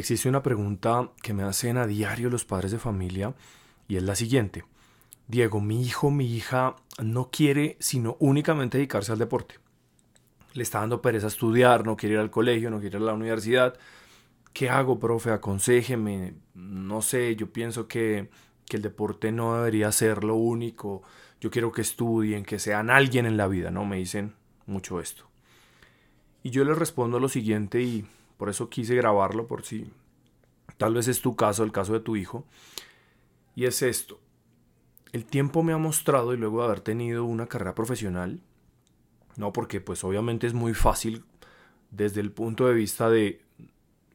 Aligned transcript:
existe 0.00 0.28
una 0.28 0.42
pregunta 0.42 1.10
que 1.22 1.32
me 1.32 1.42
hacen 1.42 1.76
a 1.76 1.86
diario 1.86 2.30
los 2.30 2.44
padres 2.44 2.72
de 2.72 2.78
familia 2.78 3.34
y 3.88 3.96
es 3.96 4.02
la 4.02 4.14
siguiente. 4.14 4.64
Diego, 5.28 5.60
mi 5.60 5.82
hijo, 5.82 6.10
mi 6.10 6.26
hija 6.34 6.76
no 7.02 7.30
quiere 7.30 7.76
sino 7.78 8.16
únicamente 8.18 8.78
dedicarse 8.78 9.12
al 9.12 9.18
deporte. 9.18 9.56
Le 10.54 10.62
está 10.62 10.80
dando 10.80 11.00
pereza 11.00 11.28
estudiar, 11.28 11.86
no 11.86 11.96
quiere 11.96 12.16
ir 12.16 12.20
al 12.20 12.30
colegio, 12.30 12.70
no 12.70 12.80
quiere 12.80 12.96
ir 12.96 13.02
a 13.02 13.06
la 13.06 13.14
universidad. 13.14 13.78
¿Qué 14.52 14.68
hago, 14.68 14.98
profe? 14.98 15.30
Aconsejeme. 15.30 16.34
No 16.54 17.02
sé, 17.02 17.36
yo 17.36 17.52
pienso 17.52 17.86
que, 17.86 18.28
que 18.66 18.76
el 18.76 18.82
deporte 18.82 19.30
no 19.30 19.54
debería 19.54 19.92
ser 19.92 20.24
lo 20.24 20.34
único. 20.34 21.02
Yo 21.40 21.50
quiero 21.50 21.70
que 21.70 21.82
estudien, 21.82 22.44
que 22.44 22.58
sean 22.58 22.90
alguien 22.90 23.26
en 23.26 23.36
la 23.36 23.46
vida, 23.46 23.70
¿no? 23.70 23.84
Me 23.84 23.98
dicen 23.98 24.34
mucho 24.66 25.00
esto. 25.00 25.30
Y 26.42 26.50
yo 26.50 26.64
les 26.64 26.76
respondo 26.76 27.20
lo 27.20 27.28
siguiente 27.28 27.82
y 27.82 28.04
por 28.40 28.48
eso 28.48 28.70
quise 28.70 28.94
grabarlo 28.94 29.46
por 29.46 29.66
si 29.66 29.92
tal 30.78 30.94
vez 30.94 31.08
es 31.08 31.20
tu 31.20 31.36
caso, 31.36 31.62
el 31.62 31.72
caso 31.72 31.92
de 31.92 32.00
tu 32.00 32.16
hijo. 32.16 32.46
Y 33.54 33.66
es 33.66 33.82
esto. 33.82 34.18
El 35.12 35.26
tiempo 35.26 35.62
me 35.62 35.74
ha 35.74 35.76
mostrado 35.76 36.32
y 36.32 36.38
luego 36.38 36.60
de 36.60 36.64
haber 36.64 36.80
tenido 36.80 37.26
una 37.26 37.48
carrera 37.48 37.74
profesional, 37.74 38.40
no 39.36 39.52
porque 39.52 39.82
pues 39.82 40.04
obviamente 40.04 40.46
es 40.46 40.54
muy 40.54 40.72
fácil 40.72 41.22
desde 41.90 42.22
el 42.22 42.32
punto 42.32 42.66
de 42.66 42.72
vista 42.72 43.10
de 43.10 43.42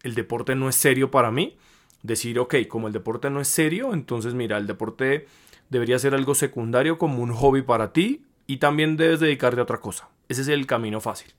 el 0.01 0.15
deporte 0.15 0.55
no 0.55 0.69
es 0.69 0.75
serio 0.75 1.11
para 1.11 1.29
mí, 1.29 1.55
decir, 2.01 2.39
ok, 2.39 2.55
como 2.67 2.87
el 2.87 2.93
deporte 2.93 3.29
no 3.29 3.41
es 3.41 3.47
serio, 3.47 3.93
entonces 3.93 4.33
mira, 4.33 4.57
el 4.57 4.65
deporte 4.65 5.27
debería 5.69 5.99
ser 5.99 6.15
algo 6.15 6.33
secundario 6.33 6.97
como 6.97 7.21
un 7.21 7.31
hobby 7.31 7.61
para 7.61 7.93
ti 7.93 8.25
y 8.47 8.57
también 8.57 8.97
debes 8.97 9.19
dedicarte 9.19 9.59
a 9.59 9.63
otra 9.65 9.81
cosa. 9.81 10.09
Ese 10.29 10.41
es 10.41 10.47
el 10.47 10.65
camino 10.65 10.99
fácil. 10.99 11.31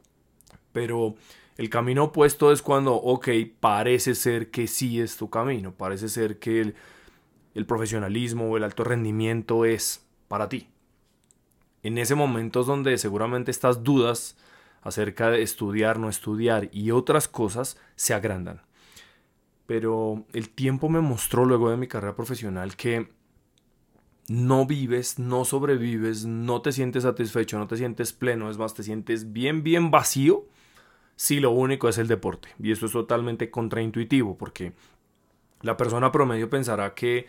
Pero 0.71 1.17
el 1.57 1.71
camino 1.71 2.05
opuesto 2.05 2.53
es 2.53 2.61
cuando, 2.61 2.95
ok, 2.95 3.29
parece 3.61 4.15
ser 4.15 4.51
que 4.51 4.67
sí 4.67 5.01
es 5.01 5.17
tu 5.17 5.31
camino, 5.31 5.73
parece 5.73 6.09
ser 6.09 6.39
que 6.39 6.61
el, 6.61 6.75
el 7.55 7.67
profesionalismo 7.67 8.51
o 8.51 8.57
el 8.57 8.65
alto 8.65 8.85
rendimiento 8.85 9.65
es 9.65 10.05
para 10.29 10.49
ti. 10.49 10.69
En 11.83 11.99
ese 11.99 12.15
momento 12.15 12.61
es 12.61 12.67
donde 12.67 12.99
seguramente 12.99 13.51
estas 13.51 13.83
dudas 13.83 14.37
acerca 14.83 15.31
de 15.31 15.43
estudiar, 15.43 15.99
no 15.99 16.09
estudiar 16.09 16.69
y 16.73 16.91
otras 16.91 17.27
cosas 17.27 17.79
se 17.95 18.13
agrandan. 18.13 18.61
Pero 19.67 20.25
el 20.33 20.51
tiempo 20.51 20.89
me 20.89 21.01
mostró 21.01 21.45
luego 21.45 21.71
de 21.71 21.77
mi 21.77 21.89
carrera 21.89 22.15
profesional 22.15 22.77
que 22.77 23.09
no 24.29 24.67
vives, 24.67 25.19
no 25.19 25.45
sobrevives, 25.45 26.27
no 26.27 26.61
te 26.61 26.73
sientes 26.73 27.05
satisfecho, 27.05 27.59
no 27.59 27.67
te 27.67 27.77
sientes 27.77 28.13
pleno, 28.13 28.51
es 28.51 28.59
más, 28.59 28.75
te 28.75 28.83
sientes 28.83 29.33
bien, 29.33 29.63
bien 29.63 29.91
vacío 29.91 30.47
si 31.17 31.41
lo 31.41 31.51
único 31.51 31.89
es 31.89 31.99
el 31.99 32.07
deporte. 32.07 32.51
Y 32.63 32.71
esto 32.71 32.87
es 32.87 32.93
totalmente 32.93 33.51
contraintuitivo 33.51 34.37
porque 34.39 34.73
la 35.63 35.77
persona 35.77 36.13
promedio 36.13 36.49
pensará 36.49 36.95
que 36.95 37.27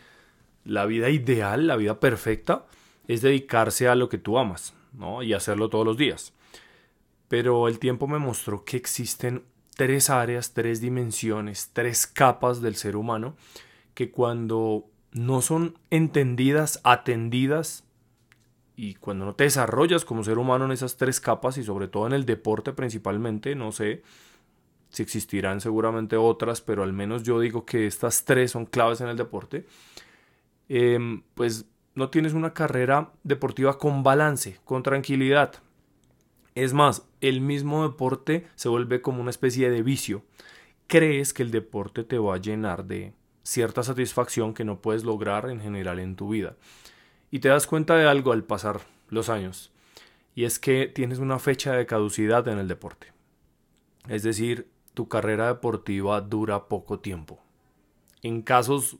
la 0.65 0.85
vida 0.85 1.09
ideal, 1.09 1.65
la 1.65 1.77
vida 1.77 1.99
perfecta, 1.99 2.65
es 3.07 3.21
dedicarse 3.21 3.87
a 3.87 3.95
lo 3.95 4.09
que 4.09 4.17
tú 4.17 4.37
amas, 4.37 4.73
¿no? 4.93 5.23
Y 5.23 5.33
hacerlo 5.33 5.69
todos 5.69 5.85
los 5.85 5.97
días. 5.97 6.33
Pero 7.29 7.67
el 7.67 7.79
tiempo 7.79 8.07
me 8.07 8.19
mostró 8.19 8.65
que 8.65 8.77
existen 8.77 9.43
tres 9.75 10.09
áreas, 10.09 10.53
tres 10.53 10.81
dimensiones, 10.81 11.69
tres 11.71 12.05
capas 12.05 12.61
del 12.61 12.75
ser 12.75 12.97
humano 12.97 13.35
que 13.93 14.11
cuando 14.11 14.85
no 15.11 15.41
son 15.41 15.79
entendidas, 15.89 16.81
atendidas, 16.83 17.83
y 18.77 18.93
cuando 18.93 19.25
no 19.25 19.33
te 19.33 19.45
desarrollas 19.45 20.05
como 20.05 20.23
ser 20.23 20.37
humano 20.37 20.65
en 20.65 20.71
esas 20.71 20.97
tres 20.97 21.19
capas 21.19 21.57
y 21.57 21.63
sobre 21.63 21.87
todo 21.87 22.05
en 22.05 22.13
el 22.13 22.25
deporte 22.25 22.73
principalmente, 22.73 23.55
no 23.55 23.71
sé 23.71 24.03
si 24.89 25.01
existirán 25.01 25.59
seguramente 25.61 26.15
otras, 26.15 26.61
pero 26.61 26.83
al 26.83 26.93
menos 26.93 27.23
yo 27.23 27.39
digo 27.39 27.65
que 27.65 27.87
estas 27.87 28.23
tres 28.23 28.51
son 28.51 28.67
claves 28.67 29.01
en 29.01 29.07
el 29.07 29.17
deporte, 29.17 29.65
em, 30.69 31.23
pues 31.33 31.65
no 31.95 32.11
tienes 32.11 32.33
una 32.33 32.53
carrera 32.53 33.11
deportiva 33.23 33.79
con 33.79 34.03
balance, 34.03 34.59
con 34.63 34.83
tranquilidad. 34.83 35.55
Es 36.53 36.73
más, 36.73 37.07
el 37.19 37.41
mismo 37.41 37.81
deporte 37.81 38.47
se 38.53 38.69
vuelve 38.69 39.01
como 39.01 39.21
una 39.21 39.31
especie 39.31 39.71
de 39.71 39.81
vicio. 39.81 40.23
Crees 40.85 41.33
que 41.33 41.41
el 41.41 41.49
deporte 41.49 42.03
te 42.03 42.19
va 42.19 42.35
a 42.35 42.39
llenar 42.39 42.85
de 42.85 43.13
cierta 43.41 43.81
satisfacción 43.81 44.53
que 44.53 44.65
no 44.65 44.81
puedes 44.81 45.03
lograr 45.03 45.49
en 45.49 45.61
general 45.61 45.97
en 45.97 46.15
tu 46.15 46.29
vida. 46.29 46.55
Y 47.29 47.39
te 47.39 47.49
das 47.49 47.67
cuenta 47.67 47.95
de 47.95 48.07
algo 48.07 48.31
al 48.31 48.43
pasar 48.43 48.81
los 49.09 49.29
años, 49.29 49.71
y 50.35 50.45
es 50.45 50.59
que 50.59 50.87
tienes 50.87 51.19
una 51.19 51.39
fecha 51.39 51.73
de 51.73 51.85
caducidad 51.85 52.47
en 52.47 52.59
el 52.59 52.67
deporte. 52.67 53.07
Es 54.07 54.23
decir, 54.23 54.67
tu 54.93 55.07
carrera 55.07 55.47
deportiva 55.47 56.21
dura 56.21 56.67
poco 56.67 56.99
tiempo. 56.99 57.39
En 58.21 58.41
casos 58.41 58.97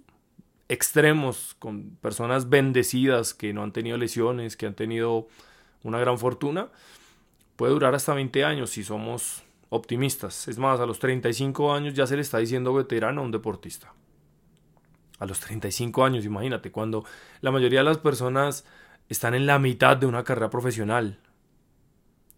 extremos, 0.67 1.55
con 1.59 1.97
personas 2.01 2.49
bendecidas 2.49 3.33
que 3.33 3.53
no 3.53 3.63
han 3.63 3.71
tenido 3.71 3.97
lesiones, 3.97 4.57
que 4.57 4.66
han 4.66 4.75
tenido 4.75 5.27
una 5.83 5.99
gran 5.99 6.17
fortuna, 6.17 6.69
puede 7.55 7.73
durar 7.73 7.95
hasta 7.95 8.13
20 8.13 8.43
años 8.43 8.71
si 8.71 8.83
somos 8.83 9.43
optimistas. 9.69 10.47
Es 10.47 10.57
más, 10.57 10.79
a 10.79 10.85
los 10.85 10.99
35 10.99 11.73
años 11.73 11.93
ya 11.93 12.07
se 12.07 12.16
le 12.16 12.21
está 12.21 12.39
diciendo 12.39 12.73
veterano 12.73 13.21
a 13.21 13.23
un 13.23 13.31
deportista 13.31 13.93
a 15.19 15.25
los 15.25 15.39
35 15.39 16.03
años, 16.05 16.25
imagínate, 16.25 16.72
cuando 16.72 17.05
la 17.41 17.51
mayoría 17.51 17.79
de 17.79 17.85
las 17.85 17.97
personas 17.97 18.66
están 19.09 19.33
en 19.33 19.45
la 19.45 19.59
mitad 19.59 19.97
de 19.97 20.05
una 20.05 20.23
carrera 20.23 20.50
profesional. 20.50 21.19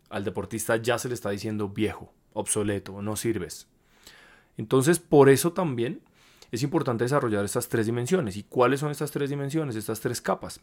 Al 0.10 0.24
deportista 0.24 0.78
ya 0.78 0.98
se 0.98 1.08
le 1.08 1.14
está 1.14 1.30
diciendo 1.30 1.70
viejo, 1.70 2.14
obsoleto, 2.34 3.02
no 3.02 3.16
sirves. 3.16 3.68
Entonces, 4.58 5.00
por 5.00 5.30
eso 5.30 5.54
también 5.54 6.02
es 6.52 6.64
importante 6.64 7.04
desarrollar 7.04 7.46
estas 7.46 7.70
tres 7.70 7.86
dimensiones. 7.86 8.38
¿Y 8.38 8.44
cuáles 8.44 8.80
son 8.80 8.92
estas 8.92 9.12
tres 9.12 9.30
dimensiones, 9.30 9.76
estas 9.76 10.00
tres 10.00 10.22
capas? 10.22 10.62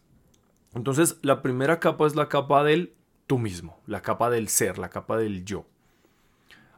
Entonces, 0.74 1.18
la 1.22 1.42
primera 1.42 1.80
capa 1.80 2.06
es 2.06 2.14
la 2.14 2.28
capa 2.28 2.64
del 2.64 2.94
tú 3.26 3.38
mismo, 3.38 3.80
la 3.86 4.02
capa 4.02 4.30
del 4.30 4.48
ser, 4.48 4.78
la 4.78 4.90
capa 4.90 5.16
del 5.16 5.44
yo. 5.44 5.64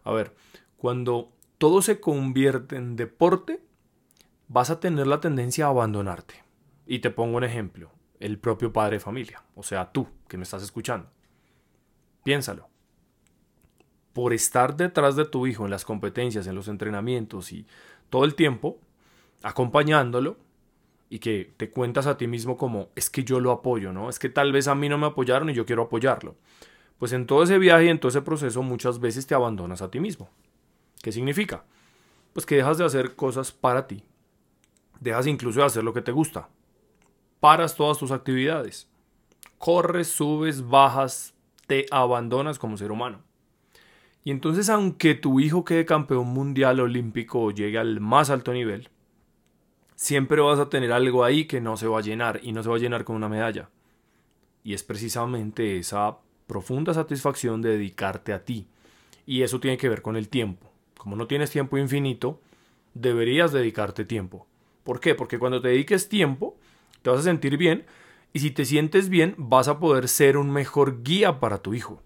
A 0.05 0.12
ver, 0.12 0.34
cuando 0.76 1.32
todo 1.59 1.82
se 1.82 2.00
convierte 2.00 2.76
en 2.76 2.97
deporte, 2.97 3.60
vas 4.48 4.70
a 4.70 4.81
tener 4.81 5.06
la 5.06 5.20
tendencia 5.20 5.66
a 5.66 5.69
abandonarte. 5.69 6.42
Y 6.86 7.00
te 7.00 7.10
pongo 7.10 7.36
un 7.36 7.44
ejemplo, 7.44 7.91
el 8.19 8.38
propio 8.38 8.72
padre 8.72 8.97
de 8.97 9.00
familia, 9.00 9.42
o 9.54 9.62
sea, 9.62 9.92
tú 9.92 10.09
que 10.26 10.36
me 10.36 10.42
estás 10.42 10.62
escuchando. 10.62 11.09
Piénsalo. 12.25 12.69
Por 14.12 14.32
estar 14.32 14.76
detrás 14.76 15.14
de 15.16 15.26
tu 15.26 15.47
hijo 15.47 15.64
en 15.64 15.70
las 15.70 15.84
competencias, 15.84 16.47
en 16.47 16.54
los 16.54 16.69
entrenamientos 16.69 17.53
y 17.53 17.66
todo 18.10 18.25
el 18.25 18.34
tiempo, 18.34 18.78
acompañándolo, 19.42 20.37
y 21.10 21.20
que 21.20 21.53
te 21.56 21.70
cuentas 21.70 22.06
a 22.06 22.16
ti 22.16 22.26
mismo 22.26 22.56
como 22.56 22.91
es 22.94 23.08
que 23.10 23.25
yo 23.25 23.41
lo 23.41 23.50
apoyo, 23.50 23.92
¿no? 23.92 24.10
Es 24.10 24.19
que 24.19 24.28
tal 24.28 24.53
vez 24.53 24.69
a 24.69 24.75
mí 24.75 24.88
no 24.88 24.98
me 24.98 25.06
apoyaron 25.06 25.48
y 25.50 25.54
yo 25.54 25.64
quiero 25.64 25.84
apoyarlo. 25.84 26.37
Pues 26.98 27.12
en 27.12 27.26
todo 27.26 27.42
ese 27.42 27.58
viaje 27.58 27.87
y 27.87 27.88
en 27.88 27.98
todo 27.98 28.10
ese 28.10 28.22
proceso 28.22 28.62
muchas 28.62 29.00
veces 29.00 29.26
te 29.26 29.34
abandonas 29.34 29.81
a 29.81 29.91
ti 29.91 30.00
mismo. 30.00 30.28
¿Qué 31.03 31.12
significa? 31.12 31.64
Pues 32.32 32.44
que 32.44 32.56
dejas 32.56 32.76
de 32.76 32.84
hacer 32.84 33.14
cosas 33.14 33.53
para 33.53 33.87
ti, 33.87 34.04
Dejas 35.00 35.26
incluso 35.26 35.60
de 35.60 35.66
hacer 35.66 35.84
lo 35.84 35.92
que 35.92 36.03
te 36.03 36.12
gusta. 36.12 36.48
Paras 37.41 37.76
todas 37.76 37.98
tus 37.98 38.10
actividades. 38.10 38.88
Corres, 39.59 40.09
subes, 40.09 40.69
bajas, 40.69 41.34
te 41.66 41.86
abandonas 41.91 42.59
como 42.59 42.76
ser 42.76 42.91
humano. 42.91 43.22
Y 44.25 44.31
entonces 44.31 44.69
aunque 44.69 45.14
tu 45.14 45.41
hijo 45.41 45.64
quede 45.64 45.87
campeón 45.87 46.28
mundial 46.28 46.81
olímpico 46.81 47.41
o 47.41 47.50
llegue 47.50 47.78
al 47.78 48.00
más 48.00 48.31
alto 48.31 48.53
nivel, 48.53 48.91
siempre 49.94 50.41
vas 50.41 50.58
a 50.58 50.69
tener 50.69 50.92
algo 50.92 51.25
ahí 51.25 51.47
que 51.47 51.60
no 51.60 51.76
se 51.76 51.87
va 51.87 51.98
a 51.98 52.03
llenar 52.03 52.41
y 52.42 52.53
no 52.53 52.62
se 52.62 52.69
va 52.69 52.76
a 52.76 52.81
llenar 52.81 53.04
con 53.04 53.16
una 53.16 53.28
medalla. 53.28 53.70
Y 54.64 54.75
es 54.75 54.82
precisamente 54.82 55.78
esa 55.78 56.19
profunda 56.47 56.92
satisfacción 56.92 57.62
de 57.62 57.70
dedicarte 57.70 58.32
a 58.32 58.44
ti. 58.44 58.66
Y 59.26 59.42
eso 59.42 59.60
tiene 59.60 59.78
que 59.78 59.88
ver 59.88 60.03
con 60.03 60.16
el 60.16 60.28
tiempo. 60.28 60.70
Como 60.97 61.16
no 61.16 61.26
tienes 61.26 61.50
tiempo 61.50 61.78
infinito, 61.78 62.41
deberías 62.94 63.53
dedicarte 63.53 64.05
tiempo. 64.05 64.46
¿Por 64.88 65.00
qué? 65.00 65.14
Porque 65.14 65.38
cuando 65.38 65.61
te 65.61 65.69
dediques 65.69 66.08
tiempo, 66.08 66.56
te 67.02 67.11
vas 67.11 67.20
a 67.20 67.25
sentir 67.25 67.58
bien 67.58 67.85
y 68.32 68.38
si 68.38 68.50
te 68.50 68.64
sientes 68.64 69.11
bien, 69.11 69.35
vas 69.37 69.69
a 69.69 69.81
poder 69.81 70.08
ser 70.08 70.38
un 70.38 70.50
mejor 70.50 71.02
guía 71.02 71.40
para 71.40 71.58
tu 71.58 71.75
hijo. 71.75 72.02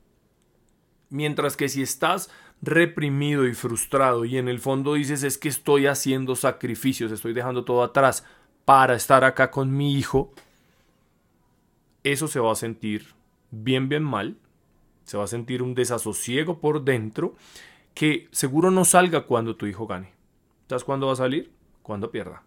Mientras 1.08 1.56
que 1.56 1.68
si 1.68 1.80
estás 1.80 2.28
reprimido 2.60 3.46
y 3.46 3.54
frustrado 3.54 4.24
y 4.24 4.36
en 4.36 4.48
el 4.48 4.58
fondo 4.58 4.94
dices 4.94 5.22
es 5.22 5.38
que 5.38 5.48
estoy 5.48 5.86
haciendo 5.86 6.34
sacrificios, 6.34 7.12
estoy 7.12 7.34
dejando 7.34 7.64
todo 7.64 7.84
atrás 7.84 8.26
para 8.64 8.96
estar 8.96 9.22
acá 9.22 9.52
con 9.52 9.76
mi 9.76 9.96
hijo, 9.96 10.32
eso 12.02 12.26
se 12.26 12.40
va 12.40 12.50
a 12.50 12.56
sentir 12.56 13.06
bien, 13.52 13.88
bien 13.88 14.02
mal, 14.02 14.38
se 15.04 15.16
va 15.16 15.22
a 15.22 15.28
sentir 15.28 15.62
un 15.62 15.76
desasosiego 15.76 16.58
por 16.58 16.82
dentro 16.82 17.36
que 17.94 18.26
seguro 18.32 18.72
no 18.72 18.84
salga 18.84 19.20
cuando 19.20 19.54
tu 19.54 19.66
hijo 19.66 19.86
gane. 19.86 20.10
¿Sabes 20.68 20.82
cuándo 20.82 21.06
va 21.06 21.12
a 21.12 21.16
salir? 21.16 21.52
Cuando 21.84 22.10
pierda 22.10 22.42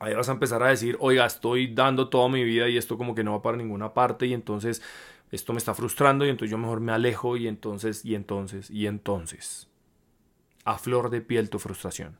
ahí 0.00 0.14
vas 0.14 0.28
a 0.28 0.32
empezar 0.32 0.62
a 0.62 0.68
decir, 0.68 0.96
oiga, 0.98 1.26
estoy 1.26 1.72
dando 1.72 2.08
toda 2.08 2.28
mi 2.28 2.42
vida 2.42 2.68
y 2.68 2.76
esto 2.76 2.98
como 2.98 3.14
que 3.14 3.22
no 3.22 3.32
va 3.32 3.42
para 3.42 3.56
ninguna 3.56 3.94
parte 3.94 4.26
y 4.26 4.32
entonces 4.32 4.82
esto 5.30 5.52
me 5.52 5.58
está 5.58 5.74
frustrando 5.74 6.26
y 6.26 6.30
entonces 6.30 6.50
yo 6.50 6.58
mejor 6.58 6.80
me 6.80 6.92
alejo 6.92 7.36
y 7.36 7.46
entonces, 7.46 8.04
y 8.04 8.14
entonces, 8.14 8.70
y 8.70 8.86
entonces. 8.86 9.68
A 10.64 10.78
flor 10.78 11.10
de 11.10 11.20
piel 11.20 11.50
tu 11.50 11.58
frustración. 11.58 12.16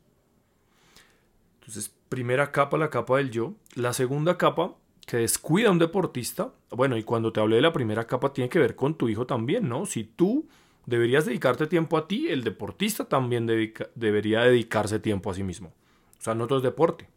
Entonces, 1.60 1.92
primera 2.08 2.52
capa, 2.52 2.78
la 2.78 2.90
capa 2.90 3.16
del 3.16 3.30
yo. 3.30 3.54
La 3.74 3.92
segunda 3.92 4.38
capa, 4.38 4.74
que 5.06 5.18
descuida 5.18 5.68
a 5.68 5.72
un 5.72 5.78
deportista. 5.78 6.52
Bueno, 6.70 6.96
y 6.96 7.02
cuando 7.02 7.32
te 7.32 7.40
hablé 7.40 7.56
de 7.56 7.62
la 7.62 7.72
primera 7.72 8.06
capa, 8.06 8.32
tiene 8.32 8.48
que 8.48 8.58
ver 8.58 8.76
con 8.76 8.94
tu 8.94 9.08
hijo 9.08 9.26
también, 9.26 9.68
¿no? 9.68 9.86
Si 9.86 10.04
tú 10.04 10.48
deberías 10.86 11.26
dedicarte 11.26 11.66
tiempo 11.66 11.96
a 11.96 12.06
ti, 12.06 12.28
el 12.28 12.44
deportista 12.44 13.04
también 13.06 13.46
debería 13.46 14.42
dedicarse 14.42 15.00
tiempo 15.00 15.30
a 15.30 15.34
sí 15.34 15.42
mismo. 15.42 15.72
O 16.18 16.22
sea, 16.22 16.34
no 16.34 16.46
todo 16.46 16.58
es 16.58 16.64
deporte, 16.64 17.08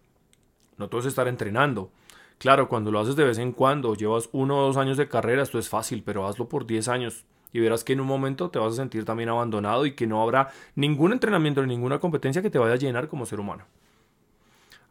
no 0.78 0.90
todo 0.90 1.02
es 1.02 1.08
estar 1.08 1.28
entrenando. 1.28 1.92
Claro, 2.38 2.68
cuando 2.68 2.92
lo 2.92 3.00
haces 3.00 3.16
de 3.16 3.24
vez 3.24 3.38
en 3.38 3.52
cuando, 3.52 3.96
llevas 3.96 4.30
uno 4.32 4.60
o 4.60 4.66
dos 4.66 4.78
años 4.78 4.98
de 4.98 5.08
carrera, 5.08 5.44
esto 5.44 5.60
es 5.60 5.70
fácil, 5.70 6.04
pero 6.04 6.28
hazlo 6.28 6.50
por 6.50 6.66
10 6.66 6.88
años 6.88 7.26
y 7.54 7.60
verás 7.60 7.84
que 7.84 7.94
en 7.94 8.02
un 8.02 8.08
momento 8.08 8.50
te 8.50 8.60
vas 8.60 8.74
a 8.74 8.78
sentir 8.78 9.06
también 9.06 9.30
abandonado 9.30 9.86
y 9.86 9.94
que 9.94 10.08
no 10.08 10.22
habrá 10.22 10.50
ningún 10.76 11.14
entrenamiento 11.14 11.62
ni 11.62 11.76
ninguna 11.76 12.00
competencia 12.00 12.42
que 12.42 12.50
te 12.50 12.58
vaya 12.58 12.74
a 12.74 12.78
llenar 12.78 13.08
como 13.08 13.28
ser 13.28 13.40
humano. 13.40 13.66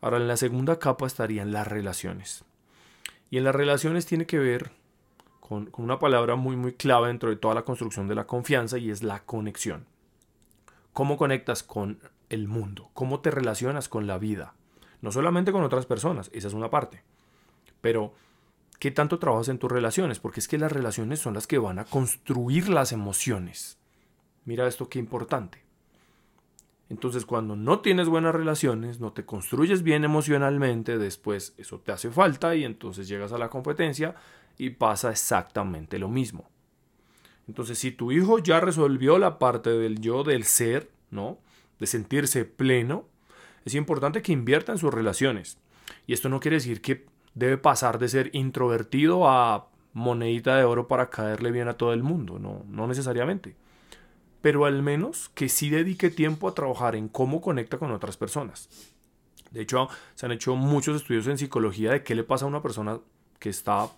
Ahora, 0.01 0.17
en 0.17 0.29
la 0.29 0.37
segunda 0.37 0.79
capa 0.79 1.07
estarían 1.07 1.53
las 1.53 1.67
relaciones. 1.67 2.45
Y 3.31 3.39
en 3.39 3.45
las 3.45 3.55
relaciones 3.55 4.07
tiene 4.07 4.27
que 4.27 4.39
ver 4.39 4.71
con, 5.41 5.71
una 5.77 5.99
palabra 5.99 6.37
muy, 6.37 6.57
muy 6.57 6.73
clave 6.73 7.09
dentro 7.09 7.31
de 7.31 7.37
toda 7.37 7.55
la 7.55 7.63
construcción 7.63 8.07
de 8.07 8.15
la 8.15 8.27
confianza 8.27 8.79
y 8.79 8.91
es 8.91 9.03
la 9.03 9.25
conexión. 9.25 9.87
¿Cómo 10.93 11.17
conectas 11.17 11.63
con 11.63 11.99
el 12.29 12.47
mundo? 12.47 12.91
¿Cómo 12.95 13.21
te 13.21 13.31
relacionas 13.31 13.89
con 13.89 14.07
la 14.07 14.19
vida? 14.19 14.55
No 15.03 15.13
solamente 15.13 15.53
con 15.53 15.63
otras 15.65 15.85
personas, 15.85 16.31
esa 16.33 16.49
es 16.49 16.55
una 16.55 16.71
parte. 16.71 17.03
Pero, 17.83 18.15
¿qué 18.79 18.91
tanto 18.91 19.19
trabajas 19.19 19.49
en 19.49 19.59
tus 19.59 19.71
relaciones? 19.71 20.21
Porque 20.21 20.41
es 20.41 20.49
que 20.49 20.57
las 20.57 20.73
relaciones 20.73 21.19
son 21.19 21.35
las 21.35 21.47
que 21.47 21.59
van 21.59 21.79
a 21.79 21.85
construir 21.85 22.71
las 22.71 22.93
emociones. 22.93 23.79
Mira 24.45 24.67
esto 24.67 24.89
qué 24.89 24.99
importante. 24.99 25.63
Entonces, 26.89 27.25
cuando 27.25 27.57
no 27.57 27.81
tienes 27.81 28.09
buenas 28.09 28.35
relaciones, 28.35 29.01
no 29.01 29.13
te 29.13 29.25
construyes 29.25 29.83
bien 29.83 30.05
emocionalmente, 30.05 30.99
después 30.99 31.55
eso 31.57 31.81
te 31.81 31.91
hace 31.91 32.11
falta 32.11 32.55
y 32.55 32.65
entonces 32.65 33.09
llegas 33.09 33.33
a 33.33 33.39
la 33.39 33.49
competencia 33.49 34.15
y 34.59 34.71
pasa 34.71 35.11
exactamente 35.11 35.99
lo 35.99 36.09
mismo. 36.09 36.51
Entonces, 37.49 37.79
si 37.79 37.93
tu 37.93 38.13
hijo 38.13 38.39
ya 38.39 38.61
resolvió 38.61 39.19
la 39.19 39.39
parte 39.39 39.71
del 39.71 40.01
yo, 40.01 40.23
del 40.23 40.45
ser, 40.45 40.91
¿no? 41.11 41.39
De 41.81 41.87
sentirse 41.87 42.45
pleno, 42.45 43.07
es 43.65 43.75
importante 43.75 44.23
que 44.23 44.33
invierta 44.33 44.73
en 44.73 44.79
sus 44.79 44.93
relaciones. 44.93 45.59
Y 46.07 46.13
esto 46.13 46.29
no 46.29 46.41
quiere 46.41 46.57
decir 46.57 46.81
que 46.81 47.07
debe 47.35 47.59
pasar 47.59 47.99
de 47.99 48.09
ser 48.09 48.31
introvertido 48.35 49.29
a 49.29 49.69
monedita 49.93 50.57
de 50.57 50.65
oro 50.65 50.89
para 50.89 51.11
caerle 51.11 51.51
bien 51.51 51.69
a 51.69 51.75
todo 51.75 51.93
el 51.93 52.03
mundo, 52.03 52.39
no, 52.39 52.65
no 52.69 52.87
necesariamente. 52.87 53.57
Pero 54.41 54.65
al 54.65 54.83
menos 54.83 55.29
que 55.35 55.49
sí 55.49 55.71
dedique 55.71 56.11
tiempo 56.11 56.49
a 56.49 56.55
trabajar 56.55 56.97
en 56.97 57.09
cómo 57.09 57.41
conecta 57.41 57.79
con 57.79 57.93
otras 57.93 58.17
personas. 58.17 58.69
De 59.51 59.61
hecho, 59.61 59.89
se 60.15 60.27
han 60.27 60.33
hecho 60.33 60.57
muchos 60.57 60.97
estudios 60.97 61.27
en 61.27 61.39
psicología 61.39 61.93
de 61.93 62.03
qué 62.03 62.15
le 62.15 62.25
pasa 62.25 62.47
a 62.47 62.49
una 62.49 62.63
persona 62.63 62.99
que 63.39 63.51
está 63.51 63.91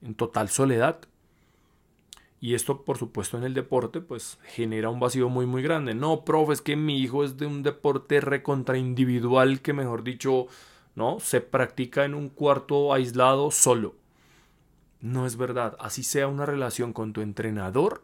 en 0.00 0.14
total 0.14 0.48
soledad. 0.48 1.00
Y 2.42 2.56
esto, 2.56 2.84
por 2.84 2.98
supuesto, 2.98 3.38
en 3.38 3.44
el 3.44 3.54
deporte, 3.54 4.00
pues 4.00 4.36
genera 4.42 4.90
un 4.90 4.98
vacío 4.98 5.28
muy, 5.28 5.46
muy 5.46 5.62
grande. 5.62 5.94
No, 5.94 6.24
profe, 6.24 6.54
es 6.54 6.60
que 6.60 6.74
mi 6.74 6.98
hijo 6.98 7.22
es 7.22 7.36
de 7.36 7.46
un 7.46 7.62
deporte 7.62 8.20
recontra 8.20 8.76
individual 8.76 9.62
que, 9.62 9.72
mejor 9.72 10.02
dicho, 10.02 10.48
¿no? 10.96 11.20
Se 11.20 11.40
practica 11.40 12.04
en 12.04 12.14
un 12.14 12.28
cuarto 12.28 12.92
aislado 12.92 13.52
solo. 13.52 13.94
No 15.00 15.24
es 15.24 15.36
verdad. 15.36 15.76
Así 15.78 16.02
sea 16.02 16.26
una 16.26 16.44
relación 16.44 16.92
con 16.92 17.12
tu 17.12 17.20
entrenador, 17.20 18.02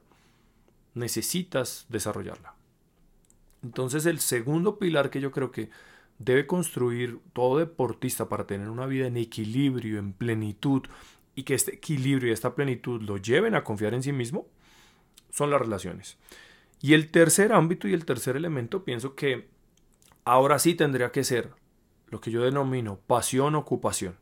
necesitas 0.95 1.87
desarrollarla. 1.89 2.55
Entonces 3.65 4.07
el 4.07 4.21
segundo 4.21 4.79
pilar 4.79 5.11
que 5.11 5.21
yo 5.21 5.33
creo 5.33 5.51
que 5.51 5.69
debe 6.21 6.47
construir 6.47 7.19
todo 7.33 7.59
deportista 7.59 8.29
para 8.29 8.47
tener 8.47 8.71
una 8.71 8.87
vida 8.87 9.09
en 9.09 9.17
equilibrio, 9.17 9.99
en 9.99 10.13
plenitud, 10.13 10.83
y 11.39 11.45
que 11.45 11.55
este 11.55 11.77
equilibrio 11.77 12.31
y 12.31 12.33
esta 12.33 12.57
plenitud 12.57 13.01
lo 13.01 13.17
lleven 13.17 13.55
a 13.55 13.63
confiar 13.63 13.95
en 13.95 14.03
sí 14.03 14.11
mismo, 14.11 14.49
son 15.31 15.53
las 15.53 15.61
relaciones. 15.61 16.19
Y 16.83 16.95
el 16.95 17.13
tercer 17.13 17.53
ámbito 17.53 17.87
y 17.87 17.95
el 17.95 18.05
tercer 18.05 18.35
elemento 18.37 18.83
pienso 18.83 19.15
que 19.15 19.47
ahora 20.25 20.59
sí 20.59 20.75
tendría 20.75 21.13
que 21.13 21.23
ser 21.23 21.53
lo 22.09 22.21
que 22.21 22.33
yo 22.33 22.43
denomino 22.43 22.99
pasión 23.07 23.55
ocupación. 23.55 24.17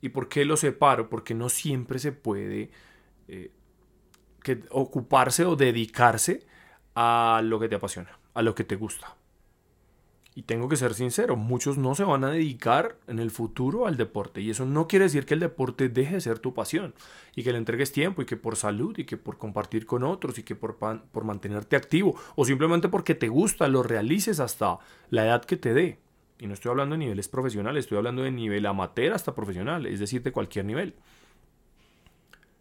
¿Y 0.00 0.08
por 0.08 0.30
qué 0.30 0.46
lo 0.46 0.56
separo? 0.56 1.10
Porque 1.10 1.34
no 1.34 1.50
siempre 1.50 1.98
se 1.98 2.12
puede 2.12 2.70
eh, 3.28 3.50
que 4.42 4.62
ocuparse 4.70 5.44
o 5.44 5.54
dedicarse 5.54 6.46
a 6.94 7.42
lo 7.44 7.60
que 7.60 7.68
te 7.68 7.74
apasiona, 7.74 8.18
a 8.32 8.40
lo 8.40 8.54
que 8.54 8.64
te 8.64 8.76
gusta. 8.76 9.16
Y 10.34 10.42
tengo 10.42 10.68
que 10.68 10.76
ser 10.76 10.94
sincero, 10.94 11.36
muchos 11.36 11.76
no 11.76 11.94
se 11.94 12.04
van 12.04 12.24
a 12.24 12.30
dedicar 12.30 12.96
en 13.06 13.18
el 13.18 13.30
futuro 13.30 13.86
al 13.86 13.98
deporte. 13.98 14.40
Y 14.40 14.48
eso 14.48 14.64
no 14.64 14.88
quiere 14.88 15.04
decir 15.04 15.26
que 15.26 15.34
el 15.34 15.40
deporte 15.40 15.90
deje 15.90 16.14
de 16.14 16.20
ser 16.22 16.38
tu 16.38 16.54
pasión. 16.54 16.94
Y 17.36 17.42
que 17.42 17.52
le 17.52 17.58
entregues 17.58 17.92
tiempo 17.92 18.22
y 18.22 18.24
que 18.24 18.38
por 18.38 18.56
salud 18.56 18.96
y 18.96 19.04
que 19.04 19.18
por 19.18 19.36
compartir 19.36 19.84
con 19.84 20.04
otros 20.04 20.38
y 20.38 20.42
que 20.42 20.54
por, 20.54 20.76
por 20.76 21.24
mantenerte 21.24 21.76
activo. 21.76 22.14
O 22.34 22.46
simplemente 22.46 22.88
porque 22.88 23.14
te 23.14 23.28
gusta, 23.28 23.68
lo 23.68 23.82
realices 23.82 24.40
hasta 24.40 24.78
la 25.10 25.26
edad 25.26 25.44
que 25.44 25.58
te 25.58 25.74
dé. 25.74 25.98
Y 26.38 26.46
no 26.46 26.54
estoy 26.54 26.70
hablando 26.70 26.94
de 26.94 27.00
niveles 27.00 27.28
profesionales, 27.28 27.84
estoy 27.84 27.98
hablando 27.98 28.22
de 28.22 28.30
nivel 28.30 28.64
amateur 28.64 29.12
hasta 29.12 29.34
profesional, 29.34 29.86
es 29.86 30.00
decir, 30.00 30.22
de 30.22 30.32
cualquier 30.32 30.64
nivel. 30.64 30.94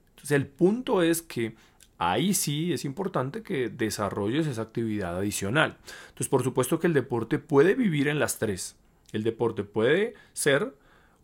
Entonces 0.10 0.32
el 0.32 0.46
punto 0.46 1.02
es 1.02 1.24
que 1.24 1.56
ahí 2.02 2.34
sí 2.34 2.74
es 2.74 2.84
importante 2.84 3.44
que 3.44 3.70
desarrolles 3.70 4.48
esa 4.48 4.64
actividad 4.64 5.16
adicional. 5.18 5.78
Entonces 6.10 6.30
por 6.30 6.44
supuesto 6.44 6.80
que 6.80 6.88
el 6.88 6.94
deporte 6.94 7.38
puede 7.38 7.76
vivir 7.76 8.08
en 8.08 8.18
las 8.18 8.40
tres. 8.40 8.76
El 9.12 9.24
deporte 9.24 9.64
puede 9.64 10.16
ser 10.34 10.74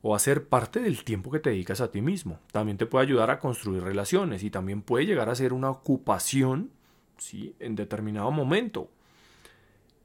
o 0.03 0.13
hacer 0.13 0.47
parte 0.47 0.79
del 0.79 1.03
tiempo 1.03 1.31
que 1.31 1.39
te 1.39 1.49
dedicas 1.49 1.81
a 1.81 1.89
ti 1.89 2.01
mismo. 2.01 2.39
También 2.51 2.77
te 2.77 2.85
puede 2.85 3.05
ayudar 3.05 3.31
a 3.31 3.39
construir 3.39 3.81
relaciones 3.81 4.43
y 4.43 4.51
también 4.51 4.83
puede 4.83 5.07
llegar 5.07 5.29
a 5.29 5.35
ser 5.35 5.51
una 5.51 5.71
ocupación 5.71 6.69
¿sí? 7.17 7.55
en 7.59 7.75
determinado 7.75 8.29
momento. 8.29 8.91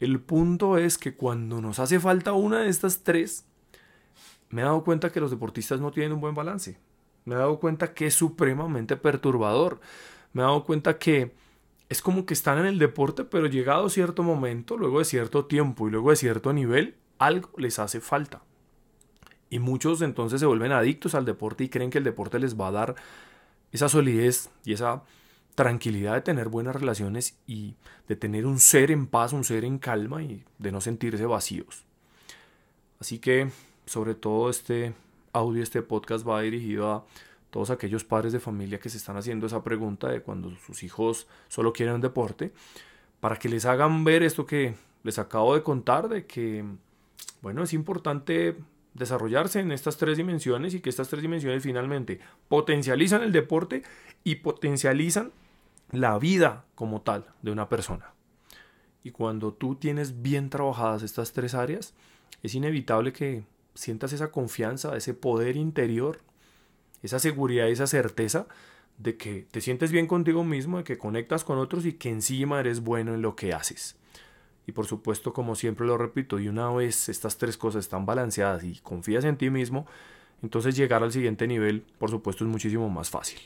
El 0.00 0.20
punto 0.20 0.78
es 0.78 0.96
que 0.96 1.14
cuando 1.14 1.60
nos 1.60 1.80
hace 1.80 2.00
falta 2.00 2.32
una 2.32 2.60
de 2.60 2.70
estas 2.70 3.02
tres, 3.02 3.44
me 4.48 4.62
he 4.62 4.64
dado 4.64 4.84
cuenta 4.84 5.12
que 5.12 5.20
los 5.20 5.30
deportistas 5.30 5.80
no 5.80 5.90
tienen 5.90 6.12
un 6.12 6.20
buen 6.22 6.34
balance. 6.34 6.78
Me 7.26 7.34
he 7.34 7.38
dado 7.38 7.60
cuenta 7.60 7.92
que 7.92 8.06
es 8.06 8.14
supremamente 8.14 8.96
perturbador. 8.96 9.80
Me 10.32 10.42
he 10.42 10.44
dado 10.44 10.64
cuenta 10.64 10.98
que 10.98 11.32
es 11.88 12.00
como 12.00 12.24
que 12.24 12.34
están 12.34 12.58
en 12.58 12.66
el 12.66 12.78
deporte, 12.78 13.24
pero 13.24 13.46
llegado 13.46 13.88
cierto 13.90 14.22
momento, 14.22 14.76
luego 14.76 14.98
de 14.98 15.04
cierto 15.04 15.44
tiempo 15.44 15.88
y 15.88 15.90
luego 15.90 16.10
de 16.10 16.16
cierto 16.16 16.52
nivel, 16.52 16.96
algo 17.18 17.50
les 17.58 17.78
hace 17.78 18.00
falta. 18.00 18.42
Y 19.50 19.58
muchos 19.58 20.00
entonces 20.00 20.40
se 20.40 20.46
vuelven 20.46 20.72
adictos 20.72 21.14
al 21.14 21.26
deporte 21.26 21.64
y 21.64 21.68
creen 21.68 21.90
que 21.90 21.98
el 21.98 22.04
deporte 22.04 22.38
les 22.38 22.58
va 22.58 22.68
a 22.68 22.72
dar 22.72 22.94
esa 23.72 23.90
solidez 23.90 24.48
y 24.64 24.72
esa 24.72 25.02
tranquilidad 25.54 26.14
de 26.14 26.22
tener 26.22 26.48
buenas 26.48 26.74
relaciones 26.74 27.38
y 27.46 27.74
de 28.08 28.16
tener 28.16 28.46
un 28.46 28.58
ser 28.58 28.90
en 28.90 29.06
paz, 29.06 29.34
un 29.34 29.44
ser 29.44 29.64
en 29.64 29.78
calma 29.78 30.22
y 30.22 30.44
de 30.58 30.72
no 30.72 30.80
sentirse 30.80 31.26
vacíos. 31.26 31.84
Así 33.00 33.18
que, 33.18 33.50
sobre 33.84 34.14
todo 34.14 34.48
este 34.48 34.94
audio, 35.32 35.62
este 35.62 35.82
podcast 35.82 36.26
va 36.26 36.40
dirigido 36.40 36.90
a 36.90 37.04
todos 37.52 37.68
aquellos 37.68 38.02
padres 38.02 38.32
de 38.32 38.40
familia 38.40 38.80
que 38.80 38.88
se 38.88 38.96
están 38.96 39.18
haciendo 39.18 39.46
esa 39.46 39.62
pregunta 39.62 40.08
de 40.08 40.22
cuando 40.22 40.56
sus 40.56 40.82
hijos 40.82 41.28
solo 41.48 41.74
quieren 41.74 41.96
un 41.96 42.00
deporte, 42.00 42.50
para 43.20 43.36
que 43.36 43.50
les 43.50 43.66
hagan 43.66 44.04
ver 44.04 44.22
esto 44.22 44.46
que 44.46 44.74
les 45.02 45.18
acabo 45.18 45.54
de 45.54 45.62
contar, 45.62 46.08
de 46.08 46.24
que, 46.26 46.64
bueno, 47.42 47.62
es 47.62 47.74
importante 47.74 48.56
desarrollarse 48.94 49.60
en 49.60 49.70
estas 49.70 49.98
tres 49.98 50.16
dimensiones 50.16 50.72
y 50.72 50.80
que 50.80 50.88
estas 50.88 51.08
tres 51.08 51.20
dimensiones 51.20 51.62
finalmente 51.62 52.20
potencializan 52.48 53.22
el 53.22 53.32
deporte 53.32 53.82
y 54.24 54.36
potencializan 54.36 55.30
la 55.90 56.18
vida 56.18 56.64
como 56.74 57.02
tal 57.02 57.26
de 57.42 57.50
una 57.50 57.68
persona. 57.68 58.14
Y 59.04 59.10
cuando 59.10 59.52
tú 59.52 59.74
tienes 59.74 60.22
bien 60.22 60.48
trabajadas 60.48 61.02
estas 61.02 61.34
tres 61.34 61.52
áreas, 61.52 61.92
es 62.42 62.54
inevitable 62.54 63.12
que 63.12 63.44
sientas 63.74 64.14
esa 64.14 64.30
confianza, 64.30 64.96
ese 64.96 65.12
poder 65.12 65.58
interior, 65.58 66.20
esa 67.02 67.18
seguridad 67.18 67.68
esa 67.68 67.86
certeza 67.86 68.46
de 68.98 69.16
que 69.16 69.46
te 69.50 69.60
sientes 69.60 69.90
bien 69.90 70.06
contigo 70.06 70.44
mismo, 70.44 70.78
de 70.78 70.84
que 70.84 70.98
conectas 70.98 71.44
con 71.44 71.58
otros 71.58 71.86
y 71.86 71.94
que 71.94 72.10
encima 72.10 72.60
eres 72.60 72.80
bueno 72.80 73.14
en 73.14 73.22
lo 73.22 73.34
que 73.36 73.52
haces. 73.52 73.96
Y 74.66 74.72
por 74.72 74.86
supuesto, 74.86 75.32
como 75.32 75.54
siempre 75.56 75.86
lo 75.86 75.98
repito, 75.98 76.38
y 76.38 76.48
una 76.48 76.70
vez 76.70 77.08
estas 77.08 77.36
tres 77.36 77.56
cosas 77.56 77.84
están 77.84 78.06
balanceadas 78.06 78.62
y 78.62 78.78
confías 78.80 79.24
en 79.24 79.36
ti 79.36 79.50
mismo, 79.50 79.86
entonces 80.42 80.76
llegar 80.76 81.02
al 81.02 81.12
siguiente 81.12 81.46
nivel, 81.46 81.84
por 81.98 82.10
supuesto, 82.10 82.44
es 82.44 82.50
muchísimo 82.50 82.88
más 82.88 83.10
fácil. 83.10 83.40